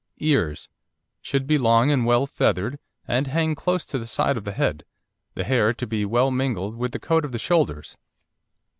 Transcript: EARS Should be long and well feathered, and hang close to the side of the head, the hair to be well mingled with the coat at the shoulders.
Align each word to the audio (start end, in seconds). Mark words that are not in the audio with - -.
EARS 0.19 0.67
Should 1.21 1.45
be 1.45 1.59
long 1.59 1.91
and 1.91 2.07
well 2.07 2.25
feathered, 2.25 2.79
and 3.07 3.27
hang 3.27 3.53
close 3.53 3.85
to 3.85 3.99
the 3.99 4.07
side 4.07 4.35
of 4.35 4.45
the 4.45 4.51
head, 4.51 4.83
the 5.35 5.43
hair 5.43 5.75
to 5.75 5.85
be 5.85 6.05
well 6.05 6.31
mingled 6.31 6.75
with 6.75 6.89
the 6.89 6.97
coat 6.99 7.23
at 7.23 7.31
the 7.31 7.37
shoulders. 7.37 7.97